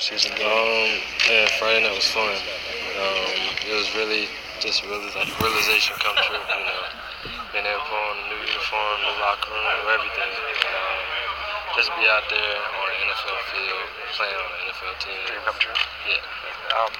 season 0.00 0.32
game? 0.32 0.48
Um, 0.48 0.88
yeah, 1.28 1.44
Friday 1.60 1.84
night 1.84 1.92
was 1.92 2.08
fun. 2.08 2.32
Um, 2.32 3.36
it 3.68 3.76
was 3.76 3.92
really 3.92 4.32
just 4.64 4.80
really 4.88 5.12
like 5.12 5.28
realization 5.36 5.92
come 6.00 6.16
true. 6.24 6.40
You 6.40 6.64
know, 6.64 6.82
being 7.52 7.68
able 7.68 7.84
to 7.84 7.88
put 7.88 8.00
on 8.00 8.16
a 8.16 8.24
new 8.32 8.40
uniform, 8.48 8.96
new 9.04 9.16
locker 9.20 9.52
room, 9.52 9.84
everything. 9.92 10.32
And, 10.32 10.72
um, 10.72 11.00
just 11.76 11.92
be 12.00 12.08
out 12.08 12.24
there 12.32 12.56
on 12.80 12.86
an 12.88 12.98
NFL 13.12 13.40
field, 13.52 13.86
playing 14.16 14.40
on 14.40 14.48
an 14.48 14.60
NFL 14.72 14.96
team. 15.04 15.20
Dream 15.28 15.42
come 15.44 15.58
true. 15.60 15.76
Yeah. 16.08 16.80
Um, 16.80 16.92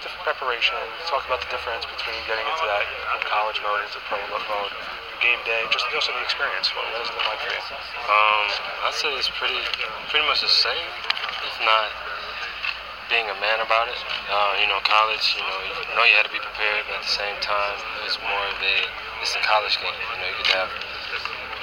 different 0.00 0.24
preparation. 0.24 0.80
Talk 1.12 1.28
about 1.28 1.44
the 1.44 1.50
difference 1.52 1.84
between 1.84 2.18
getting 2.24 2.48
into 2.48 2.64
that 2.72 2.88
college 3.28 3.60
mode 3.60 3.84
into 3.84 4.00
pro 4.08 4.16
mode, 4.32 4.72
game 5.20 5.40
day, 5.42 5.62
just 5.70 5.86
also 5.90 6.14
the 6.14 6.22
experience. 6.22 6.70
What 6.74 6.86
does 6.94 7.10
it 7.10 7.14
look 7.14 7.26
like 7.26 7.42
for 7.42 7.50
you? 7.50 7.62
Um, 8.06 8.46
I'd 8.86 8.94
say 8.94 9.10
it's 9.18 9.30
pretty 9.34 9.58
pretty 10.10 10.26
much 10.26 10.42
the 10.42 10.50
same, 10.50 10.88
if 11.42 11.56
not 11.62 11.90
being 13.10 13.26
a 13.26 13.36
man 13.40 13.58
about 13.64 13.88
it. 13.88 13.98
Uh, 14.28 14.60
you 14.60 14.68
know, 14.68 14.78
college, 14.84 15.34
you 15.34 15.44
know, 15.44 15.58
you 15.64 15.94
know 15.96 16.04
you 16.04 16.14
had 16.14 16.28
to 16.28 16.34
be 16.34 16.40
prepared, 16.40 16.84
but 16.86 17.00
at 17.00 17.04
the 17.04 17.14
same 17.16 17.36
time, 17.40 17.76
it's 18.04 18.20
more 18.20 18.44
of 18.52 18.58
a 18.60 18.76
it's 19.24 19.34
a 19.34 19.42
college 19.42 19.74
game. 19.80 19.96
You 19.96 20.18
know, 20.22 20.28
you 20.28 20.36
could 20.38 20.52
have 20.54 20.70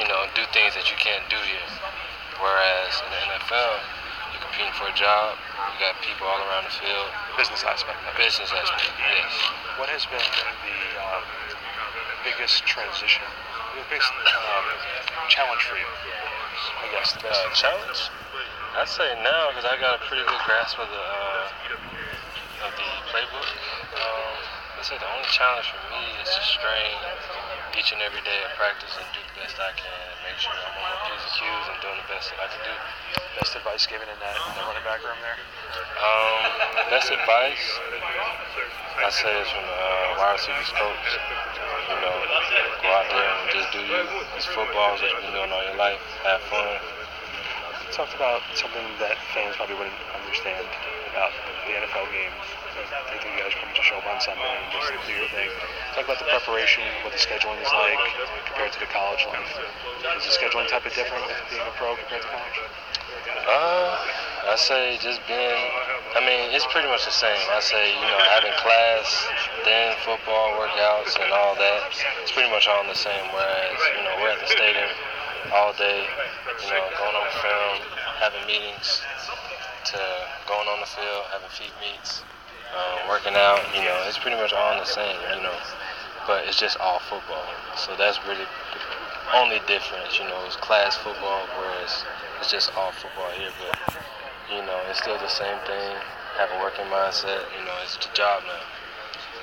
you 0.00 0.06
know 0.08 0.26
do 0.34 0.42
things 0.50 0.74
that 0.74 0.90
you 0.90 0.96
can't 0.98 1.24
do 1.30 1.38
here. 1.44 1.68
Whereas 2.42 2.98
in 2.98 3.08
the 3.14 3.20
NFL, 3.38 3.72
you're 4.34 4.42
competing 4.42 4.74
for 4.74 4.90
a 4.90 4.96
job. 4.98 5.38
You 5.70 5.78
got 5.78 5.94
people 6.02 6.26
all 6.26 6.42
around 6.50 6.66
the 6.66 6.74
field. 6.74 7.08
Business 7.38 7.62
aspect. 7.62 8.02
Business 8.18 8.50
aspect, 8.50 8.90
yes. 8.98 9.32
What 9.78 9.86
has 9.90 10.02
been 10.10 10.18
the 10.18 10.78
um, 10.98 11.22
biggest 12.22 12.62
transition, 12.64 13.26
the 13.74 13.82
biggest 13.90 14.12
um, 14.12 14.66
challenge 15.28 15.62
for 15.66 15.76
you? 15.76 15.88
I 16.82 16.86
guess. 16.92 17.12
The 17.18 17.32
challenge? 17.54 18.10
I'd 18.76 18.88
say 18.88 19.06
now 19.22 19.50
because 19.50 19.64
I 19.64 19.78
got 19.78 19.98
a 19.98 20.02
pretty 20.06 20.22
good 20.26 20.42
grasp 20.46 20.78
of 20.78 20.88
the 20.90 20.98
uh, 20.98 22.66
of 22.66 22.72
the 22.74 22.88
playbook. 23.10 23.43
The 24.84 25.00
only 25.00 25.24
challenge 25.32 25.64
for 25.72 25.80
me 25.96 26.04
is 26.20 26.28
to 26.28 26.42
strain 26.44 27.00
each 27.72 27.96
and 27.96 28.04
every 28.04 28.20
day 28.20 28.36
at 28.44 28.52
practice 28.52 28.92
and 29.00 29.08
do 29.16 29.20
the 29.32 29.40
best 29.40 29.56
I 29.56 29.72
can. 29.72 29.88
And 29.88 30.20
make 30.28 30.36
sure 30.36 30.52
I'm 30.52 30.76
on 30.76 30.84
my 30.84 31.08
p's 31.08 31.24
and 31.24 31.32
q's 31.40 31.66
and 31.72 31.78
doing 31.80 31.96
the 32.04 32.08
best 32.12 32.28
that 32.28 32.44
I 32.44 32.52
can 32.52 32.60
do. 32.68 32.74
best 33.40 33.56
advice 33.56 33.88
given 33.88 34.04
in 34.12 34.18
that, 34.20 34.36
in 34.36 34.52
the 34.52 34.64
running 34.68 34.84
back 34.84 35.00
room 35.00 35.16
there? 35.24 35.40
Um, 36.04 36.92
best 36.92 37.08
advice 37.08 37.64
I 39.00 39.08
say 39.08 39.32
is 39.40 39.48
from 39.48 39.64
the 39.64 39.72
uh, 39.72 40.20
wide 40.20 40.36
receivers 40.36 40.68
coach. 40.76 41.08
You 41.88 41.96
know, 42.04 42.16
go 42.84 42.88
out 42.92 43.08
there 43.08 43.24
and 43.40 43.48
just 43.56 43.72
do 43.72 43.80
you. 43.80 44.04
It's 44.36 44.44
football, 44.52 45.00
is 45.00 45.00
what 45.00 45.16
you've 45.16 45.24
been 45.24 45.32
doing 45.32 45.48
all 45.48 45.64
your 45.64 45.80
life. 45.80 46.04
Have 46.28 46.44
fun. 46.52 46.93
Talked 47.94 48.18
about 48.18 48.42
something 48.58 48.82
that 48.98 49.14
fans 49.30 49.54
probably 49.54 49.78
wouldn't 49.78 49.94
understand 50.18 50.66
about 51.14 51.30
the 51.62 51.78
NFL 51.78 52.10
game. 52.10 52.34
They 52.74 53.22
think 53.22 53.38
you 53.38 53.38
guys 53.38 53.54
come 53.54 53.70
to 53.70 53.84
show 53.86 54.02
up 54.02 54.06
on 54.10 54.18
Sunday 54.18 54.42
and 54.42 54.66
just 54.74 54.90
do 55.06 55.14
your 55.14 55.30
thing. 55.30 55.46
Talk 55.94 56.10
about 56.10 56.18
the 56.18 56.26
preparation, 56.26 56.82
what 57.06 57.14
the 57.14 57.22
scheduling 57.22 57.62
is 57.62 57.70
like 57.70 58.02
compared 58.50 58.74
to 58.74 58.80
the 58.82 58.90
college 58.90 59.22
life. 59.30 59.46
Is 60.18 60.26
the 60.26 60.34
scheduling 60.34 60.66
type 60.66 60.82
of 60.82 60.90
different 60.90 61.22
with 61.22 61.38
being 61.54 61.62
a 61.62 61.70
pro 61.78 61.94
compared 61.94 62.26
to 62.26 62.30
college? 62.34 62.58
Uh, 63.46 63.94
I 64.50 64.58
say 64.58 64.98
just 64.98 65.22
being. 65.30 65.62
I 66.18 66.20
mean, 66.26 66.50
it's 66.50 66.66
pretty 66.74 66.90
much 66.90 67.06
the 67.06 67.14
same. 67.14 67.38
I 67.54 67.62
say 67.62 67.94
you 67.94 68.08
know 68.10 68.22
having 68.34 68.58
class, 68.58 69.06
then 69.62 69.94
football 70.02 70.58
workouts 70.58 71.14
and 71.22 71.30
all 71.30 71.54
that. 71.62 71.94
It's 72.26 72.34
pretty 72.34 72.50
much 72.50 72.66
all 72.66 72.82
in 72.82 72.90
the 72.90 72.98
same. 72.98 73.22
Whereas 73.30 73.78
you 73.94 74.02
know 74.02 74.18
we're 74.18 74.34
at 74.34 74.42
the 74.42 74.50
stadium 74.50 74.90
all 75.52 75.72
day. 75.74 76.06
You 76.62 76.68
know, 76.70 76.84
going 76.96 77.16
on 77.16 77.24
the 77.26 77.38
film, 77.42 77.76
having 78.20 78.44
meetings, 78.46 79.02
to 79.92 80.00
going 80.48 80.68
on 80.68 80.80
the 80.80 80.88
field, 80.88 81.24
having 81.32 81.50
feet 81.52 81.74
meets, 81.82 82.22
um, 82.72 83.08
working 83.08 83.34
out. 83.34 83.60
You 83.74 83.82
know, 83.82 83.96
it's 84.08 84.18
pretty 84.18 84.36
much 84.36 84.52
all 84.52 84.78
the 84.78 84.86
same. 84.88 85.16
You 85.36 85.42
know, 85.42 85.56
but 86.26 86.46
it's 86.48 86.58
just 86.58 86.78
all 86.78 87.00
football. 87.00 87.44
So 87.76 87.96
that's 87.96 88.20
really 88.24 88.46
the 88.46 88.80
only 89.36 89.60
difference. 89.66 90.18
You 90.18 90.24
know, 90.24 90.40
it's 90.46 90.56
class 90.56 90.96
football, 90.96 91.44
whereas 91.58 92.04
it's 92.40 92.50
just 92.50 92.72
all 92.76 92.92
football 92.92 93.30
here. 93.36 93.52
But 93.60 93.98
you 94.52 94.62
know, 94.64 94.80
it's 94.88 95.00
still 95.00 95.18
the 95.18 95.28
same 95.28 95.58
thing. 95.66 95.96
Have 96.38 96.50
a 96.50 96.58
working 96.62 96.86
mindset. 96.86 97.44
You 97.58 97.64
know, 97.64 97.76
it's 97.82 97.96
the 97.96 98.12
job 98.14 98.42
now. 98.46 98.64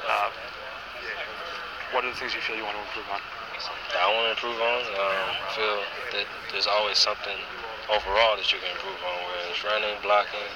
Uh, 0.07 0.29
what 1.93 2.05
are 2.05 2.09
the 2.09 2.15
things 2.15 2.33
you 2.33 2.41
feel 2.41 2.55
you 2.55 2.63
want 2.63 2.75
to 2.75 2.83
improve 2.83 3.05
on? 3.11 3.40
That 3.67 4.01
I 4.01 4.07
want 4.09 4.29
to 4.29 4.33
improve 4.33 4.59
on. 4.59 4.81
Um, 4.95 5.27
I 5.35 5.49
feel 5.53 5.79
that 6.17 6.27
there's 6.51 6.67
always 6.67 6.97
something 6.97 7.37
overall 7.91 8.37
that 8.37 8.47
you 8.49 8.57
can 8.61 8.71
improve 8.71 8.97
on, 9.03 9.17
whether 9.27 9.51
it's 9.51 9.63
running, 9.65 9.95
blocking, 10.01 10.49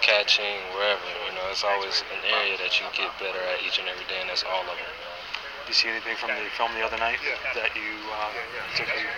catching, 0.00 0.62
wherever. 0.74 1.04
You 1.28 1.34
know, 1.36 1.46
it's 1.50 1.64
always 1.64 2.02
an 2.14 2.22
area 2.24 2.56
that 2.58 2.78
you 2.80 2.86
get 2.94 3.12
better 3.20 3.38
at 3.38 3.62
each 3.62 3.78
and 3.78 3.86
every 3.86 4.06
day, 4.06 4.18
and 4.22 4.30
that's 4.30 4.46
all 4.46 4.64
of 4.64 4.76
them. 4.78 4.92
Did 5.68 5.76
you 5.76 5.78
see 5.84 5.90
anything 5.92 6.16
from 6.16 6.32
the 6.32 6.48
film 6.56 6.72
the 6.72 6.80
other 6.80 6.96
night 6.96 7.20
that 7.52 7.76
you 7.76 7.92
particularly 8.72 9.04
you 9.04 9.17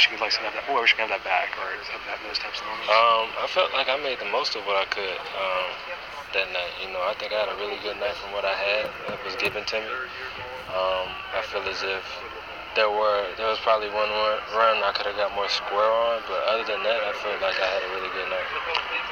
wish 0.00 0.08
you 0.08 0.16
could 0.16 0.24
like 0.24 0.32
have 0.40 0.56
that? 0.56 0.64
Oh, 0.72 0.80
I 0.80 0.80
wish 0.80 0.96
I 0.96 1.04
could 1.04 1.12
have 1.12 1.20
that 1.20 1.28
back, 1.28 1.52
or 1.60 1.76
have 1.76 2.04
that 2.08 2.24
those 2.24 2.40
types 2.40 2.56
of 2.56 2.72
moments. 2.72 2.88
Um, 2.88 3.28
I 3.36 3.44
felt 3.52 3.68
like 3.76 3.84
I 3.92 4.00
made 4.00 4.16
the 4.16 4.32
most 4.32 4.56
of 4.56 4.64
what 4.64 4.80
I 4.80 4.88
could 4.88 5.20
um, 5.36 5.68
that 6.32 6.48
night. 6.56 6.72
You 6.80 6.88
know, 6.88 7.04
I 7.04 7.12
think 7.20 7.36
I 7.36 7.44
had 7.44 7.52
a 7.52 7.58
really 7.60 7.76
good 7.84 8.00
night 8.00 8.16
from 8.16 8.32
what 8.32 8.48
I 8.48 8.56
had 8.56 8.88
that 9.12 9.20
was 9.28 9.36
given 9.36 9.60
to 9.60 9.76
me. 9.76 9.92
Um, 10.72 11.12
I 11.36 11.44
feel 11.44 11.60
as 11.68 11.84
if 11.84 12.00
there 12.80 12.88
were 12.88 13.28
there 13.36 13.44
was 13.44 13.60
probably 13.60 13.92
one 13.92 14.08
run, 14.08 14.40
run 14.56 14.80
I 14.80 14.88
could 14.96 15.04
have 15.04 15.20
got 15.20 15.36
more 15.36 15.52
square 15.52 15.92
on, 15.92 16.24
but 16.24 16.48
other 16.48 16.64
than 16.64 16.80
that, 16.80 17.04
I 17.04 17.12
feel 17.20 17.36
like 17.44 17.60
I 17.60 17.68
had 17.68 17.84
a 17.84 17.90
really 17.92 18.08
good 18.16 18.32
night. 18.32 18.48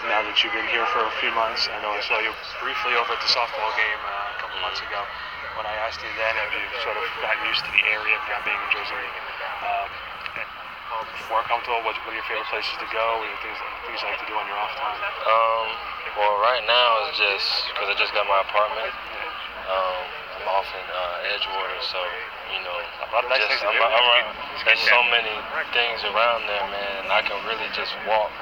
now 0.08 0.24
that 0.24 0.40
you've 0.40 0.56
been 0.56 0.72
here 0.72 0.88
for 0.96 1.04
a 1.04 1.12
few 1.20 1.28
months, 1.36 1.68
I 1.68 1.84
know 1.84 1.92
I 1.92 2.00
saw 2.00 2.16
you 2.16 2.32
briefly 2.64 2.96
over 2.96 3.12
at 3.12 3.20
the 3.20 3.28
softball 3.28 3.76
game 3.76 4.00
uh, 4.08 4.32
a 4.32 4.36
couple 4.40 4.56
months 4.64 4.80
ago. 4.80 5.04
When 5.60 5.68
I 5.68 5.74
asked 5.84 6.00
you 6.00 6.08
then, 6.16 6.32
have 6.32 6.54
you 6.54 6.64
sort 6.80 6.96
of 6.96 7.04
gotten 7.20 7.44
used 7.44 7.60
to 7.66 7.72
the 7.76 7.84
area 7.92 8.16
from 8.24 8.40
being 8.48 8.56
in 8.56 8.70
Jersey? 8.72 9.47
Um, 10.98 11.06
and 11.06 11.26
more 11.30 11.44
comfortable? 11.46 11.78
What, 11.86 11.94
what 12.02 12.10
are 12.10 12.18
your 12.18 12.26
favorite 12.26 12.50
places 12.50 12.74
to 12.82 12.88
go? 12.90 13.22
What 13.22 13.26
are 13.26 13.30
your 13.30 13.42
things, 13.46 13.58
things 13.86 13.98
you 14.02 14.08
like 14.10 14.18
to 14.18 14.26
do 14.26 14.34
on 14.34 14.46
your 14.50 14.58
off 14.58 14.74
time? 14.74 14.98
Um, 14.98 15.66
well, 16.18 16.34
right 16.42 16.64
now 16.66 17.06
it's 17.06 17.18
just 17.22 17.70
because 17.70 17.86
I 17.86 17.94
just 17.94 18.10
got 18.10 18.26
my 18.26 18.42
apartment. 18.42 18.90
Um, 19.70 20.02
I'm 20.42 20.46
off 20.50 20.66
in 20.74 20.86
uh, 20.90 21.30
Edgewater, 21.38 21.78
so 21.86 22.00
you 22.50 22.60
know, 22.64 22.74
A 22.74 23.12
lot 23.12 23.22
of 23.22 23.30
nice 23.30 23.44
just, 23.44 23.62
I'm. 23.62 23.76
I'm 23.76 23.92
around, 23.92 24.32
there's 24.64 24.80
so 24.88 24.98
many 25.12 25.34
things 25.76 26.00
around 26.08 26.48
there, 26.48 26.66
man. 26.72 27.12
I 27.12 27.20
can 27.22 27.36
really 27.44 27.68
just 27.76 27.92
walk 28.08 28.32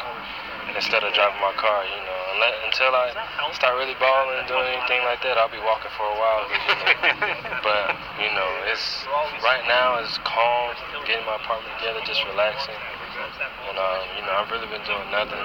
instead 0.73 1.03
of 1.03 1.11
driving 1.13 1.43
my 1.43 1.53
car. 1.59 1.83
You 1.83 2.01
know, 2.07 2.16
Until 2.37 2.93
I 2.93 3.09
start 3.57 3.81
really 3.81 3.97
balling 3.97 4.37
and 4.37 4.45
doing 4.45 4.69
anything 4.69 5.01
like 5.09 5.25
that, 5.25 5.41
I'll 5.41 5.49
be 5.49 5.63
walking 5.65 5.89
for 5.97 6.05
a 6.05 6.17
while. 6.21 6.45
You 6.45 6.61
know. 6.61 7.65
but 7.65 7.97
you 8.21 8.29
know, 8.37 8.51
it's 8.69 9.09
right 9.41 9.65
now 9.65 9.97
it's 10.05 10.21
calm, 10.29 10.77
getting 11.09 11.25
my 11.25 11.41
apartment 11.41 11.73
together, 11.81 12.05
just 12.05 12.21
relaxing. 12.29 12.77
And 12.77 13.81
um, 13.81 14.05
you 14.21 14.23
know, 14.29 14.37
I've 14.37 14.53
really 14.53 14.69
been 14.69 14.85
doing 14.85 15.09
nothing, 15.09 15.41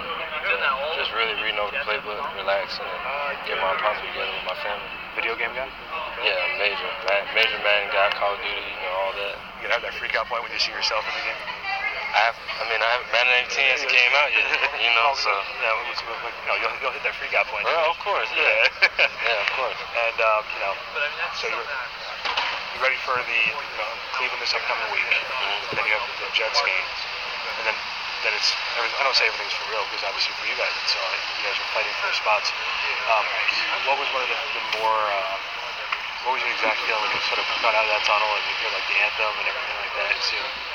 just 1.00 1.16
really 1.16 1.32
reading 1.40 1.60
over 1.64 1.72
the 1.72 1.80
playbook, 1.88 2.20
relaxing, 2.36 2.84
and 2.84 3.40
getting 3.48 3.64
my 3.64 3.72
apartment 3.80 4.12
together 4.12 4.34
with 4.36 4.48
my 4.52 4.58
family. 4.60 4.92
Video 5.16 5.36
game 5.40 5.56
guy? 5.56 5.68
Yeah, 6.24 6.40
major, 6.60 6.88
major 7.36 7.60
man 7.64 7.88
guy, 7.92 8.12
Call 8.16 8.36
of 8.36 8.40
Duty, 8.44 8.60
you 8.60 8.80
know, 8.84 8.96
all 9.08 9.14
that. 9.16 9.36
You 9.60 9.68
can 9.68 9.72
have 9.72 9.84
that 9.88 9.96
freak 9.96 10.16
out 10.16 10.28
point 10.28 10.44
when 10.44 10.52
you 10.52 10.60
see 10.60 10.72
yourself 10.72 11.04
in 11.08 11.14
the 11.16 11.24
game. 11.24 11.61
I, 12.12 12.20
have, 12.28 12.36
I 12.60 12.64
mean, 12.68 12.82
I 12.84 12.90
haven't 12.92 13.10
Madden 13.16 13.34
18 13.48 13.72
hasn't 13.72 13.92
came 13.92 14.14
out 14.20 14.30
yet, 14.36 14.44
you 14.84 14.92
know, 15.00 15.16
so. 15.16 15.32
yeah, 15.64 15.72
when 15.80 15.86
you, 15.88 15.96
when, 16.28 16.34
you 16.44 16.48
know, 16.52 16.58
you'll, 16.60 16.76
you'll 16.84 16.96
hit 16.96 17.04
that 17.08 17.16
freak 17.16 17.32
out 17.32 17.48
point. 17.48 17.64
Well, 17.64 17.88
of 17.88 18.00
course, 18.04 18.28
yeah, 18.36 18.68
yeah, 19.28 19.44
of 19.48 19.50
course. 19.56 19.80
And 19.96 20.18
um, 20.20 20.42
you 20.52 20.60
know, 20.60 20.74
so 21.40 21.48
you're, 21.48 21.64
you're 21.64 22.84
ready 22.84 23.00
for 23.08 23.16
the 23.16 23.42
you 23.56 23.78
know, 23.80 23.92
Cleveland 24.20 24.44
this 24.44 24.52
upcoming 24.52 24.92
week. 24.92 25.08
Mhm. 25.08 25.80
Then 25.80 25.84
you 25.88 25.94
have 25.96 26.04
the 26.20 26.28
Jets 26.36 26.60
game, 26.60 26.88
and 27.64 27.72
then 27.72 27.78
then 28.28 28.34
it's 28.36 28.52
I 28.76 29.02
don't 29.08 29.16
say 29.16 29.26
everything's 29.32 29.56
for 29.56 29.66
real 29.72 29.82
because 29.90 30.04
obviously 30.06 30.36
for 30.38 30.46
you 30.52 30.58
guys 30.60 30.70
it's 30.84 30.94
uh, 30.94 31.02
you 31.40 31.44
guys 31.48 31.58
are 31.58 31.70
fighting 31.74 31.96
for 32.04 32.12
spots. 32.14 32.52
Um, 33.08 33.26
what 33.88 33.98
was 33.98 34.10
one 34.14 34.22
of 34.22 34.30
the, 34.30 34.40
the 34.60 34.64
more 34.84 35.00
uh, 35.10 35.38
when 36.62 37.10
you 37.10 37.22
sort 37.26 37.42
of 37.42 37.48
got 37.66 37.74
out 37.74 37.86
of 37.86 37.90
that 37.90 38.06
tunnel 38.06 38.30
and 38.30 38.44
you 38.46 38.54
hear 38.62 38.70
like 38.70 38.86
the 38.86 38.98
anthem 39.02 39.34
and 39.34 39.48
everything 39.50 39.78
like 39.82 39.94
that? 39.98 40.10
And 40.14 40.22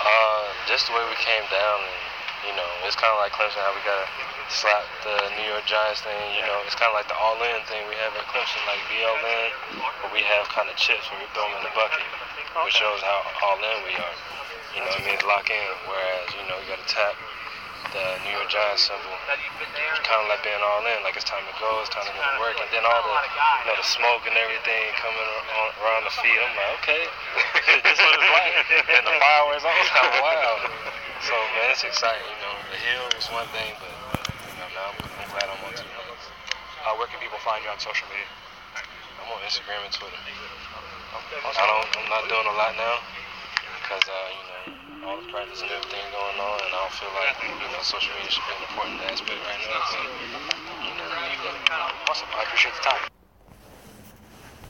Uh, 0.02 0.42
just 0.66 0.90
the 0.90 0.94
way 0.98 1.04
we 1.06 1.14
came 1.22 1.46
down, 1.46 1.78
and 1.78 2.02
you 2.50 2.54
know, 2.58 2.70
it's 2.86 2.98
kind 2.98 3.10
of 3.14 3.18
like 3.22 3.30
Clemson, 3.30 3.62
how 3.62 3.70
we 3.70 3.82
gotta 3.86 4.06
slap 4.50 4.82
the 5.06 5.14
New 5.38 5.46
York 5.46 5.62
Giants 5.66 6.02
thing. 6.02 6.18
You 6.34 6.42
know, 6.46 6.58
it's 6.66 6.74
kind 6.74 6.90
of 6.90 6.98
like 6.98 7.06
the 7.06 7.18
all-in 7.18 7.62
thing 7.70 7.86
we 7.86 7.94
have 8.02 8.14
at 8.18 8.26
Clemson, 8.30 8.58
like 8.66 8.82
be 8.90 8.98
all 9.06 9.18
in, 9.18 9.46
but 10.02 10.10
we 10.10 10.26
have 10.26 10.50
kind 10.50 10.66
of 10.66 10.74
chips 10.74 11.06
when 11.10 11.22
we 11.22 11.26
throw 11.34 11.46
them 11.46 11.62
in 11.62 11.70
the 11.70 11.74
bucket, 11.74 12.02
which 12.66 12.74
shows 12.74 12.98
how 13.02 13.22
all 13.46 13.58
in 13.62 13.78
we 13.86 13.94
are. 13.94 14.16
You 14.74 14.82
know, 14.82 14.90
it 14.90 15.02
means 15.06 15.22
lock 15.22 15.46
in. 15.50 15.70
Whereas, 15.86 16.26
you 16.34 16.44
know, 16.50 16.58
you 16.62 16.66
gotta 16.70 16.86
tap 16.90 17.14
the 17.94 18.04
New 18.26 18.34
York 18.34 18.50
Giants 18.50 18.90
symbol. 18.90 19.14
It's 19.32 20.02
kind 20.06 20.20
of 20.22 20.28
like 20.28 20.42
being 20.42 20.60
all 20.60 20.82
in, 20.86 20.98
like 21.06 21.14
it's 21.16 21.26
time 21.26 21.42
to 21.46 21.54
go, 21.58 21.80
it's 21.80 21.90
time 21.90 22.04
to 22.04 22.12
go 22.12 22.20
to 22.20 22.36
work, 22.42 22.58
and 22.60 22.68
then 22.74 22.84
all 22.84 23.00
the, 23.02 23.14
you 23.62 23.66
know, 23.70 23.76
the 23.78 23.86
smoke 23.86 24.26
and 24.26 24.36
everything 24.36 24.84
coming 25.00 25.25
on, 25.66 25.72
around 25.82 26.02
the 26.06 26.14
feet. 26.22 26.38
I'm 26.38 26.54
like, 26.54 26.72
okay, 26.82 27.02
this 27.82 27.98
is 27.98 27.98
what 27.98 28.14
it's 28.14 28.30
like. 28.30 28.54
And 28.86 29.02
the 29.02 29.14
fireworks, 29.18 29.64
I 29.66 29.72
was 29.74 29.90
like, 29.90 30.14
wow. 30.22 30.52
So 31.26 31.34
man, 31.58 31.74
it's 31.74 31.82
exciting. 31.82 32.22
You 32.22 32.38
know, 32.38 32.54
the 32.70 32.78
hill 32.78 33.04
was 33.18 33.26
one 33.34 33.48
thing, 33.50 33.74
but 33.82 33.90
you 33.90 34.54
know, 34.62 34.68
now 34.78 34.94
I'm 34.94 34.98
going 35.02 35.30
back 35.34 35.48
on 35.50 35.58
to 35.74 35.82
help. 35.82 36.18
How 36.86 36.94
can 37.10 37.18
people 37.18 37.40
find 37.42 37.66
you 37.66 37.70
on 37.74 37.82
social 37.82 38.06
media? 38.14 38.30
I'm 39.18 39.26
on 39.34 39.42
Instagram 39.42 39.82
and 39.82 39.90
Twitter. 39.90 40.20
I 40.22 41.64
don't. 41.66 41.88
I'm 41.98 42.08
not 42.12 42.22
doing 42.30 42.46
a 42.46 42.54
lot 42.54 42.78
now 42.78 43.02
because 43.82 44.06
uh, 44.06 44.14
you 44.30 44.44
know 44.46 45.10
all 45.10 45.18
the 45.18 45.26
practice 45.34 45.62
and 45.62 45.70
everything 45.70 46.04
going 46.14 46.38
on, 46.38 46.56
and 46.62 46.70
I 46.70 46.78
don't 46.78 46.94
feel 46.94 47.10
like 47.18 47.34
you 47.42 47.70
know 47.74 47.82
social 47.82 48.14
media 48.14 48.30
should 48.30 48.46
be 48.46 48.54
an 48.54 48.62
important 48.70 49.02
aspect 49.10 49.40
right 49.42 49.62
now. 49.66 49.82
So, 49.90 49.98
you 49.98 50.30
know. 50.30 50.66
Awesome. 52.06 52.28
I 52.38 52.42
appreciate 52.46 52.74
the 52.74 52.82
time. 52.86 53.15